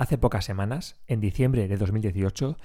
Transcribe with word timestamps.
Hace 0.00 0.16
pocas 0.16 0.46
semanas, 0.46 0.96
en 1.08 1.20
diciembre 1.20 1.68
de 1.68 1.76
2018, 1.76 2.56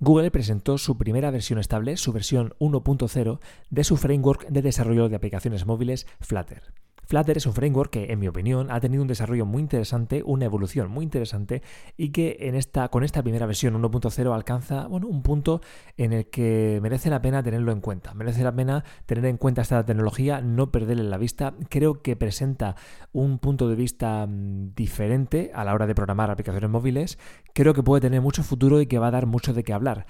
Google 0.00 0.30
presentó 0.30 0.76
su 0.76 0.98
primera 0.98 1.30
versión 1.30 1.58
estable, 1.58 1.96
su 1.96 2.12
versión 2.12 2.52
1.0, 2.58 3.40
de 3.70 3.84
su 3.84 3.96
framework 3.96 4.48
de 4.48 4.60
desarrollo 4.60 5.08
de 5.08 5.16
aplicaciones 5.16 5.64
móviles 5.64 6.06
Flutter. 6.20 6.74
Flutter 7.06 7.36
es 7.36 7.46
un 7.46 7.52
framework 7.52 7.90
que, 7.90 8.12
en 8.12 8.18
mi 8.18 8.28
opinión, 8.28 8.70
ha 8.70 8.80
tenido 8.80 9.02
un 9.02 9.08
desarrollo 9.08 9.46
muy 9.46 9.60
interesante, 9.60 10.22
una 10.24 10.44
evolución 10.44 10.90
muy 10.90 11.04
interesante 11.04 11.62
y 11.96 12.10
que 12.10 12.36
en 12.40 12.54
esta, 12.54 12.88
con 12.88 13.04
esta 13.04 13.22
primera 13.22 13.46
versión 13.46 13.80
1.0 13.80 14.34
alcanza 14.34 14.86
bueno, 14.86 15.06
un 15.06 15.22
punto 15.22 15.60
en 15.96 16.12
el 16.12 16.26
que 16.26 16.78
merece 16.82 17.10
la 17.10 17.22
pena 17.22 17.42
tenerlo 17.42 17.72
en 17.72 17.80
cuenta. 17.80 18.14
Merece 18.14 18.42
la 18.42 18.54
pena 18.54 18.84
tener 19.06 19.24
en 19.26 19.36
cuenta 19.36 19.62
esta 19.62 19.84
tecnología, 19.84 20.40
no 20.40 20.70
perderle 20.70 21.04
la 21.04 21.18
vista. 21.18 21.54
Creo 21.68 22.02
que 22.02 22.16
presenta 22.16 22.76
un 23.12 23.38
punto 23.38 23.68
de 23.68 23.76
vista 23.76 24.26
mm, 24.26 24.74
diferente 24.74 25.50
a 25.54 25.64
la 25.64 25.74
hora 25.74 25.86
de 25.86 25.94
programar 25.94 26.30
aplicaciones 26.30 26.70
móviles. 26.70 27.18
Creo 27.52 27.74
que 27.74 27.82
puede 27.82 28.00
tener 28.00 28.20
mucho 28.20 28.42
futuro 28.42 28.80
y 28.80 28.86
que 28.86 28.98
va 28.98 29.08
a 29.08 29.12
dar 29.12 29.26
mucho 29.26 29.52
de 29.52 29.64
qué 29.64 29.72
hablar. 29.72 30.06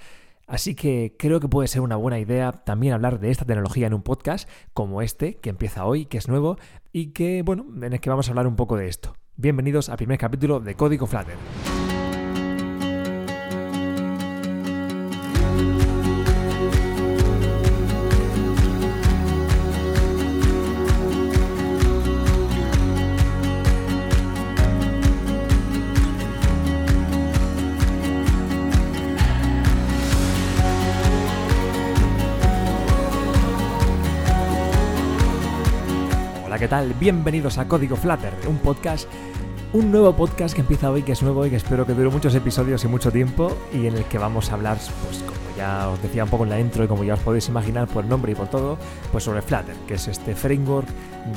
Así 0.47 0.75
que 0.75 1.15
creo 1.17 1.39
que 1.39 1.47
puede 1.47 1.67
ser 1.67 1.81
una 1.81 1.95
buena 1.95 2.19
idea 2.19 2.51
también 2.51 2.93
hablar 2.93 3.19
de 3.19 3.31
esta 3.31 3.45
tecnología 3.45 3.87
en 3.87 3.93
un 3.93 4.03
podcast 4.03 4.47
como 4.73 5.01
este, 5.01 5.35
que 5.35 5.49
empieza 5.49 5.85
hoy, 5.85 6.05
que 6.05 6.17
es 6.17 6.27
nuevo 6.27 6.57
y 6.91 7.07
que, 7.07 7.41
bueno, 7.41 7.65
en 7.81 7.93
el 7.93 7.99
que 7.99 8.09
vamos 8.09 8.27
a 8.27 8.31
hablar 8.31 8.47
un 8.47 8.55
poco 8.55 8.77
de 8.77 8.87
esto. 8.87 9.15
Bienvenidos 9.37 9.89
al 9.89 9.97
primer 9.97 10.17
capítulo 10.17 10.59
de 10.59 10.75
Código 10.75 11.07
Flutter. 11.07 11.35
¿Qué 36.65 36.69
tal? 36.69 36.95
Bienvenidos 36.95 37.59
a 37.59 37.67
Código 37.67 37.95
Flutter, 37.95 38.33
un 38.47 38.57
podcast, 38.57 39.07
un 39.71 39.91
nuevo 39.91 40.15
podcast 40.15 40.55
que 40.55 40.61
empieza 40.61 40.89
hoy, 40.89 41.03
que 41.03 41.11
es 41.11 41.21
nuevo 41.21 41.45
y 41.45 41.51
que 41.51 41.57
espero 41.57 41.85
que 41.85 41.93
dure 41.93 42.09
muchos 42.09 42.33
episodios 42.33 42.83
y 42.83 42.87
mucho 42.87 43.11
tiempo 43.11 43.55
y 43.71 43.85
en 43.85 43.95
el 43.95 44.03
que 44.05 44.17
vamos 44.17 44.49
a 44.49 44.55
hablar, 44.55 44.79
pues 45.03 45.19
como 45.19 45.55
ya 45.55 45.89
os 45.89 46.01
decía 46.01 46.23
un 46.23 46.31
poco 46.31 46.43
en 46.43 46.49
la 46.49 46.59
intro 46.59 46.83
y 46.83 46.87
como 46.87 47.03
ya 47.03 47.13
os 47.13 47.19
podéis 47.19 47.47
imaginar 47.49 47.87
por 47.87 48.03
el 48.03 48.09
nombre 48.09 48.31
y 48.31 48.35
por 48.35 48.47
todo, 48.47 48.79
pues 49.11 49.23
sobre 49.23 49.43
Flutter, 49.43 49.75
que 49.87 49.93
es 49.93 50.07
este 50.07 50.33
framework 50.33 50.87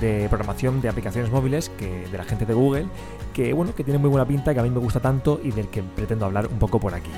de 0.00 0.28
programación 0.30 0.80
de 0.80 0.88
aplicaciones 0.88 1.30
móviles 1.30 1.68
que, 1.68 2.08
de 2.08 2.16
la 2.16 2.24
gente 2.24 2.46
de 2.46 2.54
Google, 2.54 2.86
que 3.34 3.52
bueno, 3.52 3.74
que 3.74 3.84
tiene 3.84 3.98
muy 3.98 4.08
buena 4.08 4.26
pinta, 4.26 4.54
que 4.54 4.60
a 4.60 4.62
mí 4.62 4.70
me 4.70 4.80
gusta 4.80 5.00
tanto 5.00 5.42
y 5.44 5.50
del 5.50 5.68
que 5.68 5.82
pretendo 5.82 6.24
hablar 6.24 6.46
un 6.46 6.58
poco 6.58 6.80
por 6.80 6.94
aquí. 6.94 7.10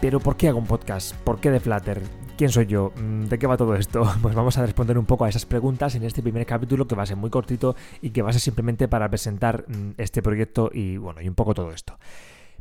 Pero 0.00 0.20
¿por 0.20 0.38
qué 0.38 0.48
hago 0.48 0.58
un 0.58 0.66
podcast? 0.66 1.14
¿Por 1.16 1.38
qué 1.38 1.50
de 1.50 1.60
Flutter? 1.60 2.00
¿Quién 2.40 2.48
soy 2.48 2.64
yo? 2.64 2.94
Mm, 2.96 3.24
¿De 3.24 3.38
qué 3.38 3.46
va 3.46 3.58
todo 3.58 3.74
esto? 3.74 4.02
Pues 4.22 4.34
vamos 4.34 4.56
a 4.56 4.64
responder 4.64 4.96
un 4.96 5.04
poco 5.04 5.26
a 5.26 5.28
esas 5.28 5.44
preguntas 5.44 5.94
en 5.94 6.04
este 6.04 6.22
primer 6.22 6.46
capítulo 6.46 6.88
que 6.88 6.94
va 6.94 7.02
a 7.02 7.06
ser 7.06 7.18
muy 7.18 7.28
cortito 7.28 7.76
y 8.00 8.12
que 8.12 8.22
va 8.22 8.30
a 8.30 8.32
ser 8.32 8.40
simplemente 8.40 8.88
para 8.88 9.10
presentar 9.10 9.66
mm, 9.68 9.90
este 9.98 10.22
proyecto 10.22 10.70
y 10.72 10.96
bueno, 10.96 11.20
y 11.20 11.28
un 11.28 11.34
poco 11.34 11.52
todo 11.52 11.70
esto. 11.70 11.98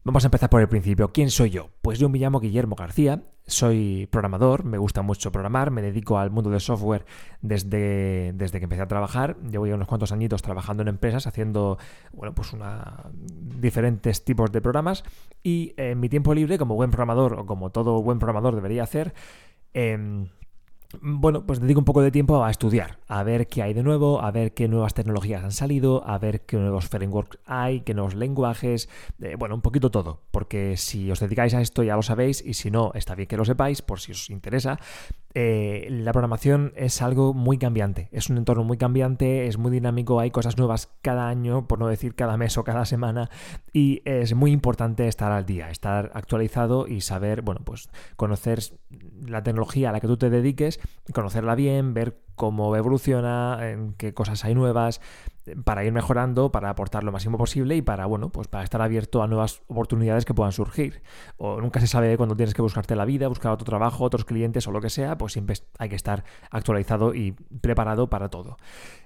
Vamos 0.03 0.25
a 0.25 0.27
empezar 0.27 0.49
por 0.49 0.59
el 0.59 0.67
principio. 0.67 1.13
¿Quién 1.13 1.30
soy 1.30 1.52
yo? 1.52 1.69
Pues 1.81 1.97
yo 1.97 2.09
me 2.09 2.19
llamo 2.19 2.41
Guillermo 2.41 2.75
García, 2.75 3.23
soy 3.47 4.08
programador, 4.11 4.63
me 4.63 4.77
gusta 4.77 5.02
mucho 5.02 5.31
programar, 5.31 5.71
me 5.71 5.81
dedico 5.81 6.17
al 6.19 6.30
mundo 6.30 6.49
del 6.49 6.59
software 6.59 7.05
desde, 7.41 8.33
desde 8.33 8.59
que 8.59 8.66
empecé 8.66 8.81
a 8.81 8.88
trabajar. 8.88 9.38
Llevo 9.49 9.66
ya 9.66 9.75
unos 9.75 9.88
cuantos 9.88 10.11
añitos 10.11 10.41
trabajando 10.41 10.83
en 10.83 10.89
empresas, 10.89 11.25
haciendo 11.25 11.77
bueno, 12.14 12.36
pues 12.36 12.53
una, 12.53 13.05
diferentes 13.14 14.23
tipos 14.23 14.52
de 14.52 14.61
programas. 14.61 15.03
Y 15.41 15.73
en 15.77 15.99
mi 15.99 16.09
tiempo 16.09 16.33
libre, 16.33 16.58
como 16.58 16.75
buen 16.75 16.91
programador, 16.91 17.39
o 17.39 17.45
como 17.45 17.69
todo 17.69 18.02
buen 18.02 18.19
programador 18.19 18.55
debería 18.55 18.83
hacer, 18.83 19.14
Em, 19.73 20.28
bueno, 21.02 21.45
pues 21.45 21.59
dedico 21.59 21.80
un 21.80 21.86
poco 21.86 22.02
de 22.02 22.10
tiempo 22.10 22.43
a 22.43 22.49
estudiar, 22.49 22.98
a 23.08 23.21
ver 23.21 23.48
qué 23.48 23.61
hay 23.61 23.76
de 23.76 23.83
nuevo, 23.83 24.21
a 24.21 24.32
ver 24.32 24.55
qué 24.55 24.67
nuevas 24.67 24.95
tecnologías 24.95 25.43
han 25.43 25.52
salido, 25.52 26.04
a 26.08 26.17
ver 26.17 26.42
qué 26.42 26.58
nuevos 26.58 26.88
frameworks 26.88 27.38
hay, 27.45 27.82
qué 27.82 27.93
nuevos 27.93 28.16
lenguajes, 28.16 28.89
bueno, 29.38 29.54
un 29.54 29.61
poquito 29.61 29.92
todo, 29.92 30.23
porque 30.32 30.77
si 30.77 31.11
os 31.11 31.20
dedicáis 31.20 31.54
a 31.54 31.61
esto 31.61 31.83
ya 31.83 31.95
lo 31.95 32.02
sabéis 32.02 32.43
y 32.43 32.55
si 32.55 32.71
no, 32.71 32.92
está 32.95 33.14
bien 33.14 33.27
que 33.27 33.38
lo 33.38 33.45
sepáis 33.45 33.83
por 33.83 33.99
si 33.99 34.14
os 34.14 34.32
interesa, 34.32 34.80
eh, 35.36 35.86
la 35.92 36.11
programación 36.11 36.73
es 36.76 37.04
algo 37.04 37.36
muy 37.36 37.60
cambiante, 37.60 38.10
es 38.11 38.32
un 38.32 38.38
entorno 38.38 38.64
muy 38.64 38.77
cambiante, 38.77 39.45
es 39.45 39.60
muy 39.60 39.70
dinámico, 39.70 40.20
hay 40.20 40.32
cosas 40.32 40.58
nuevas 40.58 40.89
cada 41.04 41.30
año, 41.30 41.67
por 41.67 41.77
no 41.77 41.88
decir 41.88 42.16
cada 42.16 42.36
mes 42.36 42.58
o 42.58 42.64
cada 42.64 42.86
semana, 42.86 43.30
y 43.72 44.02
es 44.05 44.33
muy 44.33 44.52
importante 44.52 45.08
estar 45.08 45.32
al 45.32 45.45
día, 45.45 45.70
estar 45.70 46.10
actualizado 46.16 46.88
y 46.88 47.02
saber, 47.02 47.43
bueno, 47.43 47.61
pues 47.64 47.89
conocer 48.16 48.60
la 49.30 49.44
tecnología 49.44 49.90
a 49.90 49.92
la 49.92 50.00
que 50.00 50.08
tú 50.08 50.17
te 50.17 50.30
dediques, 50.30 50.80
conocerla 51.14 51.56
bien, 51.56 51.94
ver 51.94 52.20
cómo 52.36 52.76
evoluciona, 52.76 53.60
en 53.70 53.94
qué 53.94 54.14
cosas 54.14 54.45
hay 54.45 54.56
nuevas, 54.56 55.02
para 55.64 55.84
ir 55.84 55.92
mejorando, 55.92 56.52
para 56.52 56.70
aportar 56.70 57.04
lo 57.04 57.12
máximo 57.12 57.38
posible 57.38 57.76
y 57.76 57.82
para, 57.82 58.06
bueno, 58.06 58.30
pues 58.30 58.48
para 58.48 58.64
estar 58.64 58.82
abierto 58.82 59.23
a 59.23 59.28
nuevas 59.28 59.62
oportunidades 59.67 60.26
que 60.26 60.34
puedan 60.34 60.52
surgir. 60.52 61.02
O 61.38 61.60
nunca 61.60 61.80
se 61.80 61.88
sabe 61.88 62.16
cuándo 62.17 62.36
tienes 62.36 62.54
que 62.54 62.62
buscarte 62.62 62.95
la 62.95 63.06
vida, 63.06 63.28
buscar 63.28 63.52
otro 63.52 63.66
trabajo, 63.66 64.04
otros 64.04 64.26
clientes 64.26 64.67
o 64.67 64.72
lo 64.72 64.82
que 64.82 64.90
sea, 64.90 65.17
pues 65.17 65.34
siempre 65.34 65.56
hay 65.78 65.90
que 65.90 65.96
estar 65.96 66.23
actualizado 66.50 67.14
y 67.14 67.34
preparado 67.61 68.10
para 68.10 68.30
todo. 68.30 68.58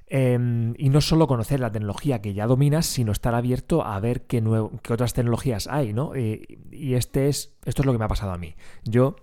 Em, 0.08 0.74
y 0.78 0.90
no 0.90 1.02
solo 1.02 1.28
conocer 1.28 1.60
la 1.60 1.72
tecnología 1.72 2.22
que 2.22 2.34
ya 2.34 2.46
dominas, 2.46 2.86
sino 2.86 3.12
estar 3.12 3.34
abierto 3.34 3.84
a 3.84 4.00
ver 4.00 4.28
qué, 4.28 4.44
qué 4.82 4.94
otras 4.94 5.14
tecnologías 5.14 5.68
hay, 5.68 5.94
¿no? 5.94 6.16
Y, 6.16 6.60
y 6.72 6.96
este 6.96 7.30
es, 7.30 7.56
esto 7.66 7.82
es 7.82 7.86
lo 7.86 7.94
que 7.94 7.98
me 7.98 8.06
ha 8.06 8.10
pasado 8.10 8.32
a 8.32 8.38
mí. 8.38 8.56
Yo 8.84 9.16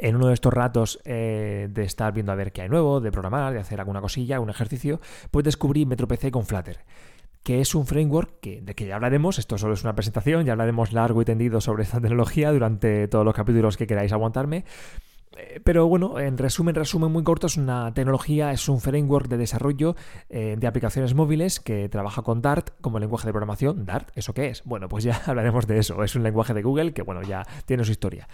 en 0.00 0.16
uno 0.16 0.28
de 0.28 0.34
estos 0.34 0.52
ratos 0.52 1.00
eh, 1.04 1.68
de 1.70 1.84
estar 1.84 2.12
viendo 2.12 2.32
a 2.32 2.34
ver 2.34 2.52
qué 2.52 2.62
hay 2.62 2.68
nuevo, 2.68 3.00
de 3.00 3.12
programar, 3.12 3.52
de 3.52 3.60
hacer 3.60 3.80
alguna 3.80 4.00
cosilla, 4.00 4.40
un 4.40 4.50
ejercicio, 4.50 5.00
pues 5.30 5.44
descubrí 5.44 5.86
MetroPC 5.86 6.30
con 6.30 6.44
Flutter 6.46 6.78
que 7.42 7.60
es 7.60 7.76
un 7.76 7.86
framework 7.86 8.40
que, 8.40 8.60
de 8.60 8.74
que 8.74 8.86
ya 8.86 8.96
hablaremos, 8.96 9.38
esto 9.38 9.56
solo 9.56 9.74
es 9.74 9.84
una 9.84 9.94
presentación, 9.94 10.44
ya 10.44 10.50
hablaremos 10.50 10.92
largo 10.92 11.22
y 11.22 11.24
tendido 11.24 11.60
sobre 11.60 11.84
esta 11.84 12.00
tecnología 12.00 12.50
durante 12.50 13.06
todos 13.06 13.24
los 13.24 13.34
capítulos 13.34 13.76
que 13.76 13.86
queráis 13.86 14.12
aguantarme, 14.12 14.64
eh, 15.36 15.60
pero 15.62 15.86
bueno, 15.86 16.18
en 16.18 16.38
resumen, 16.38 16.74
resumen 16.74 17.12
muy 17.12 17.22
corto, 17.22 17.46
es 17.46 17.56
una 17.56 17.92
tecnología, 17.92 18.52
es 18.52 18.68
un 18.68 18.80
framework 18.80 19.28
de 19.28 19.36
desarrollo 19.36 19.94
eh, 20.28 20.56
de 20.58 20.66
aplicaciones 20.66 21.14
móviles 21.14 21.60
que 21.60 21.88
trabaja 21.88 22.22
con 22.22 22.40
Dart 22.40 22.70
como 22.80 22.98
lenguaje 22.98 23.26
de 23.26 23.32
programación. 23.32 23.84
Dart, 23.84 24.10
¿eso 24.14 24.32
qué 24.32 24.48
es? 24.48 24.62
Bueno, 24.64 24.88
pues 24.88 25.04
ya 25.04 25.22
hablaremos 25.26 25.66
de 25.66 25.78
eso. 25.78 26.02
Es 26.02 26.14
un 26.16 26.22
lenguaje 26.22 26.54
de 26.54 26.62
Google 26.62 26.92
que, 26.92 27.02
bueno, 27.02 27.22
ya 27.22 27.46
tiene 27.66 27.84
su 27.84 27.92
historia. 27.92 28.28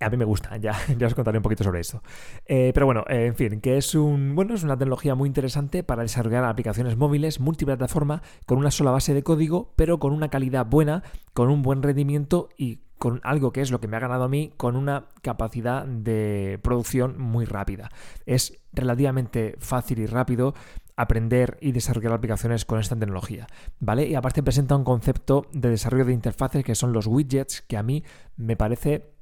A 0.00 0.08
mí 0.08 0.16
me 0.16 0.24
gusta, 0.24 0.56
ya, 0.60 0.74
ya 0.98 1.06
os 1.06 1.14
contaré 1.14 1.38
un 1.38 1.42
poquito 1.42 1.62
sobre 1.62 1.80
eso. 1.80 2.02
Eh, 2.46 2.72
pero 2.72 2.86
bueno, 2.86 3.04
eh, 3.08 3.26
en 3.26 3.34
fin, 3.34 3.60
que 3.60 3.76
es 3.76 3.94
un 3.94 4.34
bueno, 4.34 4.54
es 4.54 4.62
una 4.62 4.76
tecnología 4.76 5.14
muy 5.14 5.28
interesante 5.28 5.82
para 5.82 6.02
desarrollar 6.02 6.44
aplicaciones 6.44 6.96
móviles 6.96 7.38
multiplataforma 7.38 8.22
con 8.46 8.58
una 8.58 8.70
sola 8.70 8.90
base 8.90 9.14
de 9.14 9.22
código, 9.22 9.72
pero 9.76 9.98
con 9.98 10.12
una 10.12 10.30
calidad 10.30 10.66
buena, 10.66 11.02
con 11.34 11.50
un 11.50 11.62
buen 11.62 11.82
rendimiento 11.82 12.48
y 12.56 12.80
con 12.98 13.20
algo 13.24 13.52
que 13.52 13.62
es 13.62 13.70
lo 13.70 13.80
que 13.80 13.88
me 13.88 13.96
ha 13.96 14.00
ganado 14.00 14.24
a 14.24 14.28
mí, 14.28 14.52
con 14.56 14.76
una 14.76 15.06
capacidad 15.22 15.86
de 15.86 16.58
producción 16.62 17.18
muy 17.18 17.46
rápida. 17.46 17.90
Es 18.26 18.60
relativamente 18.74 19.56
fácil 19.58 20.00
y 20.00 20.06
rápido 20.06 20.54
aprender 20.96 21.56
y 21.62 21.72
desarrollar 21.72 22.12
aplicaciones 22.12 22.66
con 22.66 22.78
esta 22.78 22.96
tecnología, 22.96 23.46
¿vale? 23.78 24.06
Y 24.06 24.14
aparte 24.14 24.42
presenta 24.42 24.76
un 24.76 24.84
concepto 24.84 25.46
de 25.52 25.70
desarrollo 25.70 26.04
de 26.04 26.12
interfaces 26.12 26.62
que 26.62 26.74
son 26.74 26.92
los 26.92 27.06
widgets, 27.06 27.62
que 27.62 27.78
a 27.78 27.82
mí 27.82 28.04
me 28.36 28.54
parece 28.54 29.14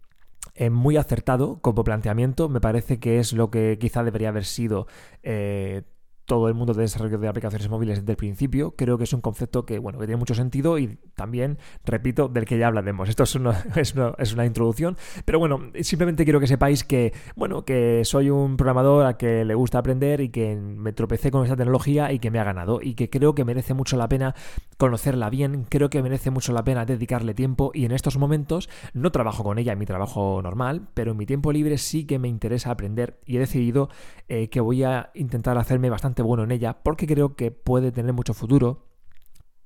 eh, 0.54 0.71
muy 0.71 0.97
acertado 0.97 1.60
como 1.60 1.84
planteamiento. 1.84 2.49
Me 2.49 2.60
parece 2.60 2.99
que 2.99 3.19
es 3.19 3.32
lo 3.32 3.50
que 3.50 3.78
quizá 3.81 4.03
debería 4.03 4.31
haber 4.31 4.44
sido 4.44 4.87
eh, 5.22 5.82
todo 6.28 6.47
el 6.49 6.54
mundo 6.54 6.75
de 6.75 6.82
desarrollo 6.82 7.16
de 7.19 7.26
aplicaciones 7.26 7.69
móviles 7.71 8.00
desde 8.00 8.12
el 8.12 8.16
principio. 8.16 8.75
Creo 8.76 8.99
que 8.99 9.04
es 9.04 9.12
un 9.15 9.22
concepto 9.22 9.65
que, 9.65 9.78
bueno, 9.78 9.99
que 9.99 10.06
tiene 10.06 10.19
mucho 10.19 10.34
sentido 10.34 10.78
y 10.78 10.99
también, 11.16 11.59
repito, 11.84 12.28
del 12.28 12.44
que 12.44 12.59
ya 12.59 12.66
hablaremos. 12.66 13.08
Esto 13.08 13.23
es 13.23 13.35
una, 13.35 13.64
es 13.76 13.94
una, 14.35 14.44
introducción, 14.44 14.99
pero 15.25 15.38
bueno, 15.38 15.73
simplemente 15.81 16.25
quiero 16.25 16.38
que 16.38 16.46
sepáis 16.46 16.84
que, 16.84 17.14
bueno, 17.34 17.64
que 17.64 18.05
soy 18.05 18.29
un 18.29 18.58
programador 18.58 19.06
a 19.06 19.17
que 19.17 19.44
le 19.46 19.55
gusta 19.55 19.79
aprender 19.79 20.20
y 20.20 20.29
que 20.29 20.55
me 20.55 20.93
tropecé 20.93 21.31
con 21.31 21.44
esta 21.44 21.56
tecnología 21.56 22.12
y 22.12 22.19
que 22.19 22.31
me 22.31 22.38
ha 22.38 22.44
ganado 22.44 22.81
y 22.82 22.94
que 22.94 23.08
creo 23.08 23.34
que 23.34 23.46
merece 23.46 23.73
mucho 23.73 23.96
la 23.96 24.08
pena 24.08 24.34
conocerla 24.79 25.29
bien, 25.29 25.67
creo 25.69 25.91
que 25.91 26.03
merece 26.03 26.31
mucho 26.31 26.53
la 26.53 26.65
pena 26.65 26.87
dedicarle 26.87 27.35
tiempo 27.35 27.73
y 27.75 27.85
en 27.85 27.93
estos 27.93 28.17
momentos 28.17 28.71
no 28.95 29.11
trabajo 29.11 29.43
con 29.43 29.59
ella 29.59 29.73
en 29.73 29.79
mi 29.79 29.87
trabajo 29.87 30.41
normal, 30.41 30.89
pero 30.95 31.11
en 31.11 31.19
mi 31.19 31.27
tiempo 31.27 31.53
libre 31.53 31.79
sí 31.79 32.07
que 32.07 32.19
me 32.19 32.29
interesa 32.29 32.71
aprender 32.71 33.21
y 33.27 33.37
he 33.37 33.41
decidido 33.41 33.91
eh, 34.29 34.49
que 34.49 34.61
voy 34.61 34.85
a 34.85 35.11
intentar 35.15 35.59
hacerme 35.59 35.91
bastante 35.91 36.23
bueno 36.23 36.45
en 36.45 36.53
ella 36.53 36.79
porque 36.83 37.07
creo 37.07 37.35
que 37.35 37.51
puede 37.51 37.91
tener 37.91 38.13
mucho 38.13 38.35
futuro 38.35 38.87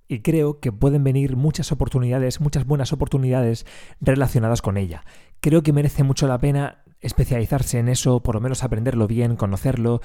y 0.08 0.20
creo 0.20 0.60
que 0.60 0.72
pueden 0.72 1.04
venir 1.04 1.36
muchas 1.36 1.72
oportunidades, 1.72 2.40
muchas 2.40 2.66
buenas 2.66 2.92
oportunidades 2.92 3.66
relacionadas 4.00 4.62
con 4.62 4.78
ella. 4.78 5.04
Creo 5.40 5.62
que 5.62 5.72
merece 5.72 6.04
mucho 6.04 6.26
la 6.26 6.38
pena 6.38 6.84
especializarse 7.00 7.78
en 7.78 7.88
eso, 7.88 8.22
por 8.22 8.34
lo 8.34 8.40
menos 8.40 8.62
aprenderlo 8.62 9.06
bien, 9.06 9.36
conocerlo 9.36 10.00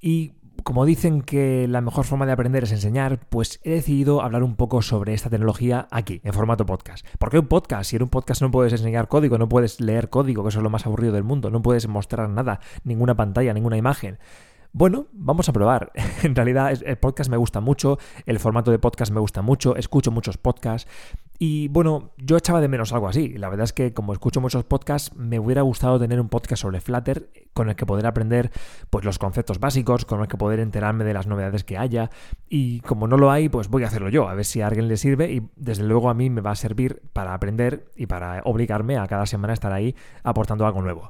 y 0.00 0.34
como 0.64 0.84
dicen 0.84 1.22
que 1.22 1.66
la 1.68 1.80
mejor 1.80 2.04
forma 2.04 2.26
de 2.26 2.32
aprender 2.32 2.64
es 2.64 2.72
enseñar, 2.72 3.20
pues 3.28 3.60
he 3.62 3.70
decidido 3.70 4.22
hablar 4.22 4.42
un 4.42 4.56
poco 4.56 4.82
sobre 4.82 5.14
esta 5.14 5.30
tecnología 5.30 5.88
aquí, 5.90 6.20
en 6.24 6.32
formato 6.32 6.66
podcast. 6.66 7.06
¿Por 7.18 7.30
qué 7.30 7.38
un 7.38 7.46
podcast? 7.46 7.90
Si 7.90 7.96
en 7.96 8.02
un 8.02 8.08
podcast 8.08 8.42
no 8.42 8.50
puedes 8.50 8.72
enseñar 8.72 9.08
código, 9.08 9.38
no 9.38 9.48
puedes 9.48 9.80
leer 9.80 10.10
código, 10.10 10.42
que 10.42 10.48
eso 10.50 10.58
es 10.58 10.62
lo 10.62 10.70
más 10.70 10.86
aburrido 10.86 11.12
del 11.12 11.24
mundo, 11.24 11.50
no 11.50 11.62
puedes 11.62 11.88
mostrar 11.88 12.28
nada, 12.28 12.60
ninguna 12.84 13.14
pantalla, 13.14 13.52
ninguna 13.54 13.76
imagen. 13.76 14.18
Bueno, 14.72 15.06
vamos 15.12 15.48
a 15.48 15.52
probar. 15.52 15.92
En 16.22 16.36
realidad 16.36 16.72
el 16.84 16.98
podcast 16.98 17.30
me 17.30 17.36
gusta 17.36 17.60
mucho, 17.60 17.98
el 18.26 18.38
formato 18.38 18.70
de 18.70 18.78
podcast 18.78 19.12
me 19.12 19.20
gusta 19.20 19.42
mucho, 19.42 19.76
escucho 19.76 20.10
muchos 20.10 20.36
podcasts 20.36 20.90
y 21.42 21.68
bueno, 21.68 22.10
yo 22.18 22.36
echaba 22.36 22.60
de 22.60 22.68
menos 22.68 22.92
algo 22.92 23.08
así. 23.08 23.30
La 23.38 23.48
verdad 23.48 23.64
es 23.64 23.72
que 23.72 23.94
como 23.94 24.12
escucho 24.12 24.42
muchos 24.42 24.62
podcasts, 24.64 25.16
me 25.16 25.38
hubiera 25.38 25.62
gustado 25.62 25.98
tener 25.98 26.20
un 26.20 26.28
podcast 26.28 26.60
sobre 26.60 26.82
Flutter 26.82 27.30
con 27.54 27.70
el 27.70 27.76
que 27.76 27.86
poder 27.86 28.06
aprender 28.06 28.50
pues 28.90 29.06
los 29.06 29.18
conceptos 29.18 29.58
básicos, 29.58 30.04
con 30.04 30.20
el 30.20 30.28
que 30.28 30.36
poder 30.36 30.60
enterarme 30.60 31.02
de 31.02 31.14
las 31.14 31.26
novedades 31.26 31.64
que 31.64 31.78
haya 31.78 32.10
y 32.46 32.80
como 32.80 33.08
no 33.08 33.16
lo 33.16 33.30
hay, 33.30 33.48
pues 33.48 33.68
voy 33.68 33.84
a 33.84 33.86
hacerlo 33.86 34.10
yo, 34.10 34.28
a 34.28 34.34
ver 34.34 34.44
si 34.44 34.60
a 34.60 34.66
alguien 34.66 34.86
le 34.86 34.98
sirve 34.98 35.32
y 35.32 35.48
desde 35.56 35.84
luego 35.84 36.10
a 36.10 36.14
mí 36.14 36.28
me 36.28 36.42
va 36.42 36.50
a 36.50 36.56
servir 36.56 37.00
para 37.14 37.32
aprender 37.32 37.90
y 37.96 38.04
para 38.04 38.42
obligarme 38.44 38.98
a 38.98 39.06
cada 39.06 39.24
semana 39.24 39.54
estar 39.54 39.72
ahí 39.72 39.96
aportando 40.22 40.66
algo 40.66 40.82
nuevo. 40.82 41.08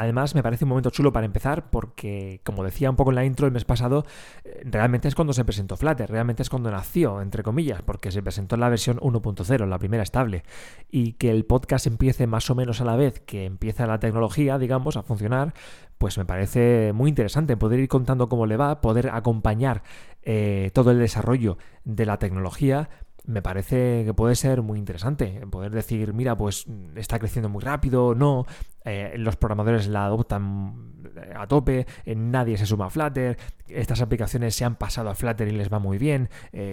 Además, 0.00 0.34
me 0.34 0.42
parece 0.42 0.64
un 0.64 0.70
momento 0.70 0.88
chulo 0.88 1.12
para 1.12 1.26
empezar 1.26 1.68
porque, 1.68 2.40
como 2.42 2.64
decía 2.64 2.88
un 2.88 2.96
poco 2.96 3.10
en 3.10 3.16
la 3.16 3.24
intro 3.26 3.46
el 3.46 3.52
mes 3.52 3.66
pasado, 3.66 4.06
eh, 4.44 4.62
realmente 4.64 5.08
es 5.08 5.14
cuando 5.14 5.34
se 5.34 5.44
presentó 5.44 5.76
Flutter, 5.76 6.10
realmente 6.10 6.42
es 6.42 6.48
cuando 6.48 6.70
nació, 6.70 7.20
entre 7.20 7.42
comillas, 7.42 7.82
porque 7.82 8.10
se 8.10 8.22
presentó 8.22 8.54
en 8.54 8.62
la 8.62 8.70
versión 8.70 8.96
1.0, 9.00 9.66
la 9.66 9.78
primera 9.78 10.02
estable, 10.02 10.42
y 10.90 11.12
que 11.12 11.30
el 11.30 11.44
podcast 11.44 11.86
empiece 11.86 12.26
más 12.26 12.48
o 12.48 12.54
menos 12.54 12.80
a 12.80 12.86
la 12.86 12.96
vez 12.96 13.20
que 13.20 13.44
empieza 13.44 13.86
la 13.86 14.00
tecnología, 14.00 14.56
digamos, 14.56 14.96
a 14.96 15.02
funcionar, 15.02 15.52
pues 15.98 16.16
me 16.16 16.24
parece 16.24 16.94
muy 16.94 17.10
interesante 17.10 17.58
poder 17.58 17.80
ir 17.80 17.88
contando 17.88 18.30
cómo 18.30 18.46
le 18.46 18.56
va, 18.56 18.80
poder 18.80 19.10
acompañar 19.10 19.82
eh, 20.22 20.70
todo 20.72 20.92
el 20.92 20.98
desarrollo 20.98 21.58
de 21.84 22.06
la 22.06 22.18
tecnología 22.18 22.88
me 23.26 23.42
parece 23.42 24.04
que 24.04 24.14
puede 24.14 24.34
ser 24.34 24.62
muy 24.62 24.78
interesante. 24.78 25.40
Poder 25.50 25.72
decir, 25.72 26.12
mira, 26.14 26.36
pues 26.36 26.66
está 26.96 27.18
creciendo 27.18 27.48
muy 27.48 27.62
rápido, 27.62 28.14
no, 28.14 28.46
eh, 28.84 29.14
los 29.16 29.36
programadores 29.36 29.88
la 29.88 30.06
adoptan 30.06 30.94
eh, 31.16 31.34
a 31.36 31.46
tope, 31.46 31.86
eh, 32.06 32.14
nadie 32.14 32.56
se 32.56 32.64
suma 32.64 32.86
a 32.86 32.90
Flutter, 32.90 33.36
estas 33.68 34.00
aplicaciones 34.00 34.54
se 34.54 34.64
han 34.64 34.76
pasado 34.76 35.10
a 35.10 35.14
Flutter 35.14 35.48
y 35.48 35.52
les 35.52 35.70
va 35.70 35.78
muy 35.78 35.98
bien, 35.98 36.28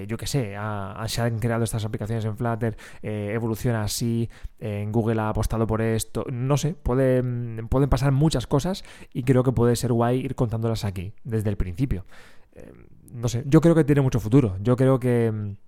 yo 0.07 0.17
qué 0.17 0.25
sé, 0.25 0.55
se 1.07 1.21
han 1.21 1.39
creado 1.39 1.63
estas 1.63 1.85
aplicaciones 1.85 2.25
en 2.25 2.35
Flutter, 2.35 2.75
evoluciona 3.03 3.83
así, 3.83 4.29
en 4.57 4.91
Google 4.91 5.21
ha 5.21 5.29
apostado 5.29 5.67
por 5.67 5.81
esto, 5.81 6.25
no 6.31 6.57
sé, 6.57 6.73
pueden 6.73 7.67
pasar 7.89 8.11
muchas 8.13 8.47
cosas 8.47 8.83
y 9.13 9.23
creo 9.23 9.43
que 9.43 9.51
puede 9.51 9.75
ser 9.75 9.93
guay 9.93 10.19
ir 10.21 10.33
contándolas 10.33 10.85
aquí, 10.85 11.13
desde 11.23 11.49
el 11.49 11.57
principio. 11.57 12.05
no 13.11 13.27
sé, 13.27 13.43
yo 13.45 13.61
creo 13.61 13.75
que 13.75 13.83
tiene 13.83 14.01
mucho 14.01 14.19
futuro, 14.19 14.57
yo 14.61 14.75
creo 14.75 14.99
que 14.99 15.31
mm, 15.31 15.66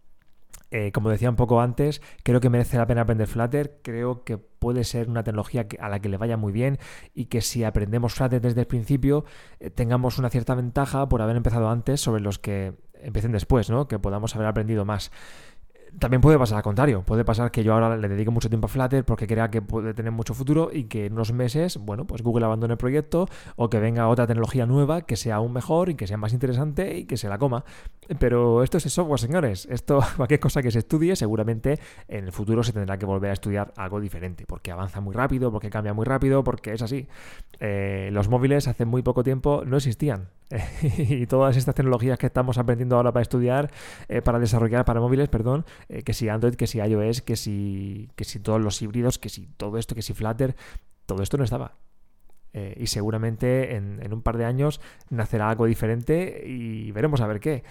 eh, 0.72 0.92
como 0.92 1.10
decía 1.10 1.30
un 1.30 1.36
poco 1.36 1.62
antes, 1.62 2.02
creo 2.24 2.40
que 2.40 2.50
merece 2.50 2.78
la 2.78 2.86
pena 2.86 3.02
aprender 3.02 3.28
Flutter, 3.28 3.80
creo 3.82 4.24
que 4.24 4.38
puede 4.38 4.84
ser 4.84 5.10
una 5.10 5.24
tecnología 5.24 5.68
a 5.80 5.90
la 5.90 6.00
que 6.00 6.10
le 6.10 6.18
vaya 6.18 6.38
muy 6.38 6.52
bien 6.52 6.78
y 7.14 7.26
que 7.26 7.42
si 7.42 7.64
aprendemos 7.64 8.14
Flutter 8.14 8.40
desde 8.42 8.62
el 8.62 8.68
principio 8.68 9.26
eh, 9.60 9.70
tengamos 9.70 10.20
una 10.20 10.30
cierta 10.30 10.54
ventaja 10.56 11.10
por 11.10 11.22
haber 11.22 11.38
empezado 11.38 11.70
antes 11.70 12.02
sobre 12.02 12.22
los 12.22 12.38
que 12.38 12.74
empiecen 13.02 13.32
después, 13.32 13.70
¿no? 13.70 13.88
que 13.88 13.98
podamos 13.98 14.36
haber 14.36 14.48
aprendido 14.48 14.86
más. 14.86 15.12
También 15.98 16.22
puede 16.22 16.38
pasar 16.38 16.58
al 16.58 16.64
contrario, 16.64 17.04
puede 17.04 17.26
pasar 17.26 17.52
que 17.52 17.64
yo 17.64 17.74
ahora 17.74 17.98
le 17.98 18.08
dedique 18.08 18.30
mucho 18.30 18.50
tiempo 18.50 18.66
a 18.66 18.70
Flutter 18.70 19.04
porque 19.04 19.28
crea 19.28 19.50
que 19.50 19.62
puede 19.62 19.94
tener 19.94 20.12
mucho 20.12 20.34
futuro 20.34 20.70
y 20.72 20.84
que 20.84 21.08
en 21.08 21.14
unos 21.14 21.34
meses, 21.34 21.78
bueno, 21.78 22.06
pues 22.06 22.22
Google 22.22 22.46
abandone 22.46 22.74
el 22.74 22.78
proyecto 22.78 23.28
o 23.56 23.70
que 23.70 23.80
venga 23.80 24.08
otra 24.08 24.28
tecnología 24.28 24.66
nueva 24.66 25.02
que 25.02 25.16
sea 25.16 25.36
aún 25.36 25.54
mejor 25.54 25.90
y 25.90 25.96
que 25.96 26.06
sea 26.06 26.18
más 26.18 26.34
interesante 26.34 26.98
y 26.98 27.06
que 27.06 27.18
se 27.18 27.28
la 27.28 27.38
coma. 27.38 27.64
Pero 28.20 28.64
esto 28.64 28.78
es 28.78 28.86
el 28.86 28.92
software, 28.92 29.20
señores. 29.20 29.68
Esto, 29.70 30.00
cualquier 30.18 30.40
cosa 30.40 30.62
que 30.62 30.72
se 30.72 30.80
estudie, 30.80 31.16
seguramente 31.16 31.80
en 32.08 32.26
el 32.26 32.32
futuro 32.32 32.64
se 32.64 32.74
tendrá 32.74 32.98
que 32.98 33.06
volver 33.06 33.32
a 33.32 33.34
estudiar 33.34 33.74
algo 33.76 34.00
diferente 34.00 34.46
porque 34.48 34.72
avanza 34.72 35.02
muy 35.02 35.16
rápido, 35.16 35.52
porque 35.52 35.70
cambia 35.70 35.94
muy 35.94 36.06
rápido, 36.06 36.44
porque 36.44 36.74
es 36.74 36.82
así. 36.82 37.08
Eh, 37.60 38.10
los 38.12 38.30
móviles 38.30 38.68
hace 38.68 38.86
muy 38.86 39.02
poco 39.02 39.24
tiempo 39.24 39.64
no 39.66 39.78
existían 39.78 40.30
y 40.98 41.28
todas 41.28 41.58
estas 41.58 41.76
tecnologías 41.76 42.18
que 42.18 42.28
estamos 42.28 42.58
aprendiendo 42.58 42.96
ahora 42.96 43.12
para 43.12 43.22
estudiar, 43.22 43.72
eh, 44.08 44.22
para 44.22 44.40
desarrollar 44.40 44.86
para 44.86 45.00
móviles, 45.00 45.30
perdón, 45.30 45.66
eh, 45.90 46.04
que 46.04 46.14
si 46.14 46.30
Android, 46.30 46.56
que 46.56 46.68
si 46.68 46.80
iOS, 46.80 47.22
que 47.22 47.36
si, 47.36 48.10
que 48.16 48.24
si 48.24 48.40
todos 48.40 48.62
los 48.62 48.82
híbridos, 48.82 49.20
que 49.20 49.30
si 49.30 49.48
todo 49.48 49.78
esto, 49.78 49.96
que 49.96 50.02
si 50.02 50.14
Flutter, 50.14 50.56
todo 51.06 51.22
esto 51.24 51.38
no 51.38 51.44
estaba. 51.44 51.74
Eh, 52.54 52.76
y 52.78 52.88
seguramente 52.88 53.76
en, 53.76 54.12
un 54.12 54.22
par 54.24 54.38
de 54.38 54.46
años 54.46 54.82
nacerá 55.10 55.50
algo 55.50 55.66
diferente 55.66 56.44
y 56.46 56.92
veremos 56.92 57.22
a 57.22 57.28
ver 57.28 57.40
qué. 57.40 57.64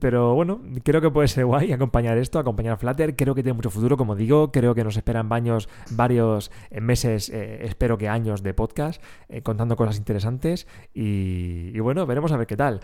Pero 0.00 0.34
bueno, 0.34 0.60
creo 0.82 1.00
que 1.00 1.10
puede 1.10 1.28
ser 1.28 1.44
guay 1.44 1.72
acompañar 1.72 2.18
esto, 2.18 2.38
acompañar 2.38 2.74
a 2.74 2.76
Flutter. 2.76 3.14
Creo 3.16 3.34
que 3.34 3.42
tiene 3.42 3.54
mucho 3.54 3.70
futuro, 3.70 3.96
como 3.96 4.16
digo. 4.16 4.50
Creo 4.50 4.74
que 4.74 4.82
nos 4.82 4.96
esperan 4.96 5.28
baños, 5.28 5.68
varios 5.90 6.50
meses, 6.70 7.30
eh, 7.30 7.60
espero 7.62 7.98
que 7.98 8.08
años 8.08 8.42
de 8.42 8.54
podcast, 8.54 9.02
eh, 9.28 9.42
contando 9.42 9.76
cosas 9.76 9.98
interesantes. 9.98 10.66
Y, 10.94 11.78
bueno, 11.80 12.06
veremos 12.06 12.32
a 12.32 12.36
ver 12.36 12.46
qué 12.46 12.56
tal. 12.56 12.80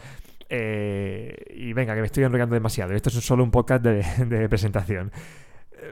y 0.51 1.73
venga, 1.73 1.95
que 1.95 2.01
me 2.01 2.07
estoy 2.07 2.25
enrollando 2.25 2.55
demasiado. 2.55 2.93
Esto 2.93 3.09
es 3.09 3.17
solo 3.25 3.43
un 3.43 3.51
podcast 3.51 3.83
de 3.85 4.49
presentación. 4.51 5.11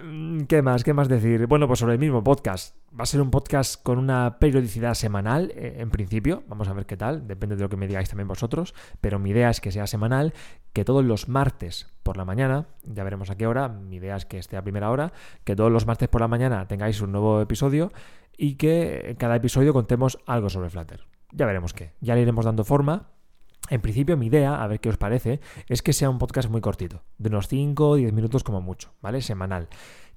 Mm, 0.03 0.43
¿Qué 0.43 0.63
más? 0.63 0.85
¿Qué 0.85 0.93
más 0.93 1.09
decir? 1.09 1.47
Bueno, 1.47 1.67
pues 1.67 1.79
sobre 1.79 1.95
el 1.95 1.99
mismo 1.99 2.23
podcast. 2.23 2.77
Va 2.99 3.05
a 3.05 3.07
ser 3.07 3.21
un 3.21 3.31
podcast 3.31 3.83
con 3.83 3.99
una 3.99 4.39
periodicidad 4.39 4.95
semanal, 4.95 5.53
eh, 5.55 5.77
en 5.79 5.91
principio. 5.91 6.43
Vamos 6.49 6.69
a 6.69 6.73
ver 6.73 6.87
qué 6.87 6.97
tal, 6.97 7.27
depende 7.27 7.57
de 7.57 7.63
lo 7.63 7.69
que 7.69 7.77
me 7.77 7.87
digáis 7.87 8.09
también 8.09 8.29
vosotros. 8.29 8.75
Pero 9.01 9.19
mi 9.19 9.31
idea 9.31 9.51
es 9.51 9.61
que 9.61 9.73
sea 9.73 9.87
semanal, 9.87 10.35
que 10.73 10.85
todos 10.85 11.05
los 11.05 11.29
martes 11.29 11.93
por 12.03 12.17
la 12.17 12.25
mañana, 12.25 12.67
ya 12.85 13.05
veremos 13.05 13.31
a 13.31 13.37
qué 13.37 13.47
hora, 13.47 13.69
mi 13.69 13.97
idea 13.97 14.17
es 14.17 14.27
que 14.27 14.39
esté 14.39 14.57
a 14.57 14.63
primera 14.63 14.91
hora, 14.91 15.13
que 15.45 15.57
todos 15.57 15.73
los 15.73 15.87
martes 15.87 16.09
por 16.09 16.21
la 16.21 16.29
mañana 16.29 16.67
tengáis 16.67 17.01
un 17.01 17.13
nuevo 17.13 17.41
episodio 17.41 17.93
y 18.37 18.57
que 18.57 19.11
en 19.11 19.17
cada 19.17 19.37
episodio 19.37 19.73
contemos 19.73 20.19
algo 20.27 20.51
sobre 20.51 20.71
Flutter. 20.71 21.07
Ya 21.33 21.47
veremos 21.47 21.73
qué. 21.75 21.93
Ya 22.01 22.15
le 22.15 22.23
iremos 22.23 22.45
dando 22.45 22.65
forma 22.65 23.09
en 23.71 23.81
principio, 23.81 24.17
mi 24.17 24.27
idea, 24.27 24.63
a 24.63 24.67
ver 24.67 24.81
qué 24.81 24.89
os 24.89 24.97
parece, 24.97 25.41
es 25.69 25.83
que 25.83 25.93
sea 25.93 26.11
un 26.11 26.19
podcast 26.19 26.49
muy 26.49 26.61
cortito, 26.61 27.03
de 27.19 27.29
unos 27.29 27.49
5 27.49 27.89
o 27.89 27.97
10 27.97 28.13
minutos 28.13 28.45
como 28.45 28.61
mucho, 28.61 28.93
¿vale? 29.01 29.21
Semanal. 29.21 29.69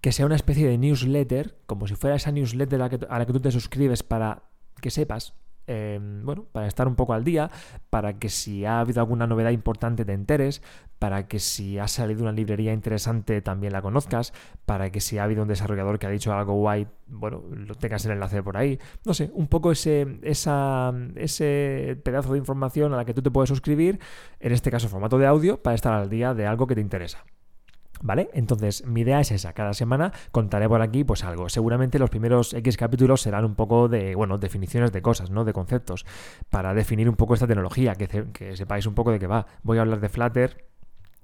Que 0.02 0.12
sea 0.12 0.26
una 0.26 0.36
especie 0.36 0.68
de 0.68 0.78
newsletter, 0.78 1.58
como 1.66 1.88
si 1.88 1.96
fuera 1.96 2.16
esa 2.16 2.32
newsletter 2.32 2.82
a 2.82 2.86
la 2.86 2.90
que, 2.90 3.06
a 3.08 3.20
la 3.20 3.26
que 3.26 3.34
tú 3.34 3.40
te 3.40 3.52
suscribes 3.52 4.04
para 4.04 4.44
que 4.82 4.90
sepas 4.90 5.36
Em, 5.72 6.26
bueno, 6.26 6.46
para 6.52 6.68
estar 6.68 6.86
un 6.86 6.96
poco 6.96 7.14
al 7.14 7.24
día, 7.24 7.50
para 7.90 8.20
que 8.20 8.28
si 8.28 8.66
ha 8.66 8.82
habido 8.82 9.00
alguna 9.00 9.26
novedad 9.26 9.52
importante 9.52 10.04
te 10.04 10.12
enteres, 10.12 10.62
para 11.00 11.30
que 11.30 11.40
si 11.40 11.80
ha 11.80 11.88
salido 11.88 12.24
una 12.24 12.34
librería 12.34 12.74
interesante 12.74 13.42
también 13.42 13.72
la 13.72 13.82
conozcas, 13.82 14.34
para 14.66 14.92
que 14.92 15.00
si 15.00 15.18
ha 15.18 15.24
habido 15.24 15.44
un 15.44 15.48
desarrollador 15.48 15.98
que 15.98 16.08
ha 16.08 16.10
dicho 16.10 16.34
algo 16.34 16.56
guay, 16.56 16.88
bueno, 17.08 17.42
lo 17.52 17.74
tengas 17.76 18.06
el 18.06 18.12
enlace 18.12 18.44
por 18.44 18.58
ahí. 18.58 18.80
No 19.06 19.14
sé, 19.14 19.32
un 19.34 19.48
poco 19.48 19.72
ese, 19.72 20.20
esa, 20.24 20.94
ese 21.16 21.98
pedazo 22.04 22.34
de 22.34 22.40
información 22.40 22.94
a 22.94 22.98
la 22.98 23.06
que 23.06 23.14
tú 23.14 23.22
te 23.22 23.32
puedes 23.32 23.48
suscribir, 23.48 24.00
en 24.42 24.52
este 24.52 24.72
caso 24.72 24.90
formato 24.90 25.18
de 25.18 25.28
audio, 25.28 25.64
para 25.64 25.76
estar 25.76 25.94
al 25.94 26.10
día 26.10 26.34
de 26.34 26.48
algo 26.48 26.68
que 26.68 26.76
te 26.76 26.82
interesa. 26.82 27.24
¿Vale? 28.02 28.30
Entonces, 28.34 28.86
mi 28.86 29.02
idea 29.02 29.20
es 29.20 29.32
esa. 29.32 29.54
Cada 29.54 29.74
semana 29.74 30.12
contaré 30.32 30.68
por 30.68 30.82
aquí, 30.82 31.04
pues 31.04 31.24
algo. 31.24 31.50
Seguramente 31.50 32.00
los 32.00 32.10
primeros 32.10 32.54
X 32.54 32.78
capítulos 32.78 33.22
serán 33.22 33.46
un 33.46 33.56
poco 33.56 33.88
de, 33.88 34.16
bueno, 34.16 34.38
definiciones 34.38 34.92
de 34.92 35.02
cosas, 35.02 35.30
¿no? 35.30 35.46
De 35.46 35.54
conceptos. 35.54 36.06
Para 36.50 36.74
definir 36.74 37.10
un 37.10 37.16
poco 37.16 37.34
esta 37.34 37.48
tecnología, 37.48 37.96
que, 37.96 38.08
que 38.34 38.56
sepáis 38.58 38.86
un 38.86 38.96
poco 38.96 39.12
de 39.12 39.20
qué 39.20 39.28
va. 39.28 39.46
Voy 39.64 39.78
a 39.78 39.82
hablar 39.82 40.00
de 40.00 40.10
Flutter, 40.10 40.72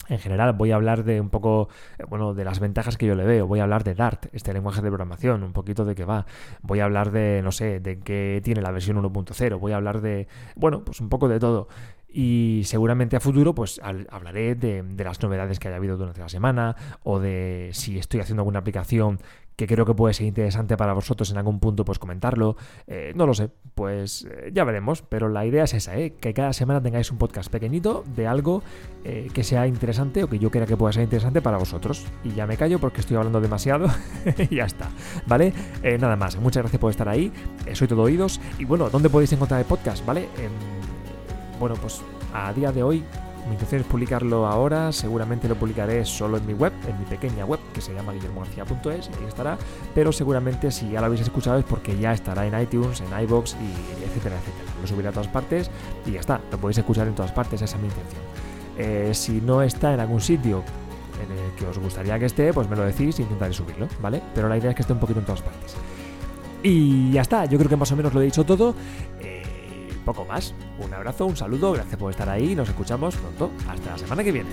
en 0.10 0.20
general 0.20 0.54
voy 0.54 0.72
a 0.72 0.76
hablar 0.76 1.04
de 1.04 1.20
un 1.20 1.30
poco, 1.30 1.70
eh, 1.98 2.04
bueno, 2.08 2.34
de 2.34 2.46
las 2.46 2.60
ventajas 2.60 2.98
que 2.98 3.06
yo 3.06 3.16
le 3.16 3.26
veo. 3.26 3.48
Voy 3.48 3.60
a 3.60 3.64
hablar 3.64 3.84
de 3.84 3.94
Dart, 3.94 4.28
este 4.32 4.54
lenguaje 4.54 4.82
de 4.82 4.90
programación, 4.90 5.44
un 5.44 5.54
poquito 5.54 5.86
de 5.86 5.96
qué 5.96 6.06
va. 6.06 6.26
Voy 6.62 6.80
a 6.80 6.86
hablar 6.86 7.12
de, 7.12 7.42
no 7.44 7.52
sé, 7.52 7.80
de 7.80 8.00
qué 8.00 8.42
tiene 8.44 8.62
la 8.62 8.72
versión 8.72 8.98
1.0. 8.98 9.60
Voy 9.60 9.72
a 9.74 9.76
hablar 9.76 10.02
de, 10.02 10.28
bueno, 10.56 10.84
pues 10.84 11.02
un 11.02 11.10
poco 11.10 11.28
de 11.28 11.40
todo. 11.40 11.68
Y 12.10 12.62
seguramente 12.66 13.16
a 13.16 13.20
futuro, 13.20 13.54
pues 13.54 13.82
hablaré 14.10 14.56
de, 14.56 14.84
las 14.98 15.22
novedades 15.22 15.60
que 15.60 15.68
haya 15.68 15.78
habido 15.78 15.98
durante 15.98 16.22
la 16.22 16.30
semana 16.30 16.76
o 17.04 17.20
de 17.20 17.70
si 17.74 17.98
estoy 17.98 18.22
haciendo 18.22 18.42
alguna 18.42 18.60
aplicación 18.60 19.20
que 19.58 19.66
creo 19.66 19.86
que 19.86 19.96
puede 19.96 20.14
ser 20.14 20.28
interesante 20.28 20.78
para 20.78 20.94
vosotros 20.94 21.32
en 21.32 21.38
algún 21.38 21.60
punto, 21.60 21.84
pues 21.84 21.98
comentarlo. 21.98 22.58
Eh, 22.86 23.12
no 23.16 23.26
lo 23.26 23.34
sé, 23.34 23.50
pues 23.74 24.28
eh, 24.30 24.52
ya 24.54 24.64
veremos, 24.64 25.02
pero 25.02 25.30
la 25.30 25.48
idea 25.48 25.64
es 25.64 25.74
esa, 25.74 25.98
¿eh? 25.98 26.14
que 26.14 26.32
cada 26.36 26.54
semana 26.54 26.80
tengáis 26.80 27.12
un 27.12 27.18
podcast 27.18 27.52
pequeñito 27.52 28.04
de 28.16 28.28
algo 28.28 28.64
que 29.34 29.46
sea 29.46 29.66
interesante 29.68 30.22
o 30.26 30.30
que 30.30 30.38
yo 30.38 30.52
crea 30.52 30.66
que 30.66 30.76
pueda 30.76 30.92
ser 30.92 31.04
interesante 31.04 31.42
para 31.42 31.58
vosotros. 31.58 32.06
Y 32.26 32.34
ya 32.34 32.46
me 32.46 32.58
callo 32.58 32.78
porque 32.78 33.00
estoy 33.00 33.16
hablando 33.16 33.40
demasiado 33.40 33.88
y 34.50 34.56
ya 34.56 34.66
está, 34.66 34.90
¿vale? 35.26 35.54
nada 35.98 36.18
más, 36.18 36.36
muchas 36.38 36.64
gracias 36.64 36.80
por 36.80 36.92
estar 36.92 37.08
ahí, 37.08 37.32
soy 37.72 37.88
todo 37.88 38.04
oídos. 38.04 38.42
Y 38.60 38.66
bueno, 38.66 38.90
¿dónde 38.90 39.10
podéis 39.10 39.32
encontrar 39.32 39.62
el 39.62 39.66
podcast, 39.66 40.06
¿vale? 40.06 40.24
Em, 40.38 40.77
bueno, 41.60 41.76
pues 41.76 42.02
a 42.34 42.54
día 42.54 42.72
de 42.72 42.84
hoy 42.84 43.04
mi 43.48 43.54
intención 43.54 43.82
es 43.82 43.88
publicarlo 43.88 44.46
ahora, 44.46 44.92
seguramente 44.92 45.48
lo 45.48 45.56
publicaré 45.56 46.04
solo 46.04 46.38
en 46.38 46.46
mi 46.46 46.54
web, 46.54 46.74
en 46.88 47.00
mi 47.00 47.06
pequeña 47.06 47.46
web, 47.46 47.60
que 47.74 47.80
se 47.80 47.94
llama 47.94 48.12
guillermogarcía.es, 48.12 49.08
ahí 49.08 49.26
estará, 49.28 49.58
pero 49.96 50.12
seguramente 50.12 50.70
si 50.70 50.90
ya 50.90 51.00
lo 51.00 51.06
habéis 51.06 51.22
escuchado 51.22 51.58
es 51.58 51.64
porque 51.64 51.98
ya 51.98 52.12
estará 52.12 52.46
en 52.46 52.60
iTunes, 52.60 53.02
en 53.02 53.20
iBox 53.24 53.56
y 53.56 54.04
etcétera, 54.04 54.36
etcétera. 54.36 54.72
lo 54.82 54.88
subiré 54.88 55.08
a 55.08 55.12
todas 55.12 55.30
partes 55.30 55.72
y 56.06 56.12
ya 56.12 56.20
está, 56.20 56.42
lo 56.52 56.58
podéis 56.58 56.80
escuchar 56.80 57.08
en 57.08 57.16
todas 57.16 57.32
partes, 57.32 57.62
esa 57.62 57.76
es 57.78 57.82
mi 57.82 57.88
intención. 57.88 58.22
Eh, 58.78 59.12
si 59.14 59.40
no 59.42 59.62
está 59.62 59.94
en 59.94 60.02
algún 60.02 60.22
sitio 60.22 60.64
en 61.24 61.32
el 61.32 61.52
que 61.54 61.66
os 61.66 61.80
gustaría 61.80 62.20
que 62.20 62.26
esté, 62.26 62.54
pues 62.54 62.70
me 62.70 62.76
lo 62.76 62.84
decís 62.84 63.18
y 63.20 63.24
intentaré 63.24 63.54
subirlo, 63.54 63.88
¿vale? 64.02 64.22
Pero 64.36 64.50
la 64.50 64.58
idea 64.58 64.72
es 64.72 64.76
que 64.76 64.82
esté 64.82 64.94
un 64.94 65.00
poquito 65.00 65.20
en 65.20 65.26
todas 65.26 65.42
partes. 65.42 65.76
Y 66.64 67.12
ya 67.12 67.22
está, 67.22 67.46
yo 67.46 67.58
creo 67.58 67.70
que 67.70 67.78
más 67.78 67.92
o 67.92 67.96
menos 67.96 68.14
lo 68.14 68.22
he 68.22 68.26
dicho 68.26 68.44
todo. 68.44 68.76
Eh, 69.20 69.37
poco 70.08 70.26
más. 70.26 70.56
Un 70.80 70.94
abrazo, 70.94 71.26
un 71.26 71.36
saludo, 71.36 71.74
gracias 71.74 71.98
por 71.98 72.12
estar 72.12 72.30
ahí. 72.30 72.56
Nos 72.56 72.70
escuchamos 72.70 73.16
pronto. 73.16 73.52
Hasta 73.70 73.92
la 73.92 73.98
semana 73.98 74.24
que 74.24 74.32
viene. 74.32 74.50